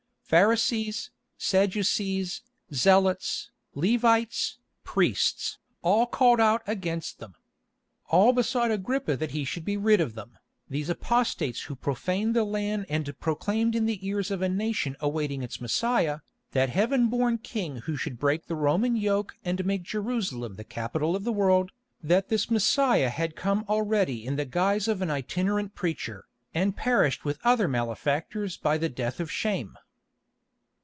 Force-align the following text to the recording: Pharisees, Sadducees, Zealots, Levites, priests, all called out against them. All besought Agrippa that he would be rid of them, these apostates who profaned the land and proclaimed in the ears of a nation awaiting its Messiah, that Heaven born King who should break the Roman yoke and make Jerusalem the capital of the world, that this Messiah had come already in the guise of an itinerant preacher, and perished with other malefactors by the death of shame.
Pharisees, 0.31 1.11
Sadducees, 1.37 2.41
Zealots, 2.73 3.51
Levites, 3.75 4.59
priests, 4.85 5.57
all 5.81 6.05
called 6.05 6.39
out 6.39 6.61
against 6.65 7.19
them. 7.19 7.35
All 8.07 8.31
besought 8.31 8.71
Agrippa 8.71 9.17
that 9.17 9.31
he 9.31 9.45
would 9.55 9.65
be 9.65 9.75
rid 9.75 9.99
of 9.99 10.13
them, 10.15 10.37
these 10.69 10.87
apostates 10.89 11.63
who 11.63 11.75
profaned 11.75 12.33
the 12.33 12.45
land 12.45 12.85
and 12.87 13.13
proclaimed 13.19 13.75
in 13.75 13.85
the 13.85 14.07
ears 14.07 14.31
of 14.31 14.41
a 14.41 14.47
nation 14.47 14.95
awaiting 15.01 15.43
its 15.43 15.59
Messiah, 15.59 16.19
that 16.53 16.69
Heaven 16.69 17.09
born 17.09 17.37
King 17.37 17.79
who 17.79 17.97
should 17.97 18.17
break 18.17 18.45
the 18.45 18.55
Roman 18.55 18.95
yoke 18.95 19.35
and 19.43 19.65
make 19.65 19.83
Jerusalem 19.83 20.55
the 20.55 20.63
capital 20.63 21.13
of 21.13 21.25
the 21.25 21.33
world, 21.33 21.73
that 22.01 22.29
this 22.29 22.49
Messiah 22.49 23.09
had 23.09 23.35
come 23.35 23.65
already 23.67 24.25
in 24.25 24.37
the 24.37 24.45
guise 24.45 24.87
of 24.87 25.01
an 25.01 25.11
itinerant 25.11 25.75
preacher, 25.75 26.23
and 26.53 26.73
perished 26.77 27.25
with 27.25 27.37
other 27.43 27.67
malefactors 27.67 28.55
by 28.55 28.77
the 28.77 28.87
death 28.87 29.19
of 29.19 29.29
shame. 29.29 29.75